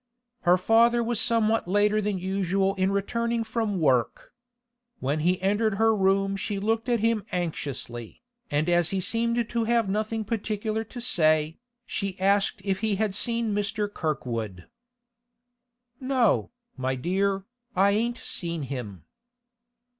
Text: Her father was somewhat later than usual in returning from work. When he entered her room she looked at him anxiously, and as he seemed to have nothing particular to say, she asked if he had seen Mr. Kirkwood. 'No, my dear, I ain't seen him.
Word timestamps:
Her 0.41 0.57
father 0.57 1.03
was 1.03 1.21
somewhat 1.21 1.67
later 1.67 2.01
than 2.01 2.17
usual 2.17 2.73
in 2.73 2.91
returning 2.91 3.43
from 3.43 3.79
work. 3.79 4.33
When 4.99 5.19
he 5.19 5.39
entered 5.43 5.75
her 5.75 5.95
room 5.95 6.35
she 6.35 6.57
looked 6.57 6.89
at 6.89 7.01
him 7.01 7.23
anxiously, 7.31 8.23
and 8.49 8.67
as 8.67 8.89
he 8.89 8.99
seemed 8.99 9.47
to 9.47 9.63
have 9.65 9.87
nothing 9.89 10.25
particular 10.25 10.83
to 10.85 10.99
say, 10.99 11.59
she 11.85 12.19
asked 12.19 12.63
if 12.65 12.79
he 12.79 12.95
had 12.95 13.13
seen 13.13 13.53
Mr. 13.53 13.87
Kirkwood. 13.93 14.67
'No, 15.99 16.49
my 16.75 16.95
dear, 16.95 17.45
I 17.75 17.91
ain't 17.91 18.17
seen 18.17 18.63
him. 18.63 19.03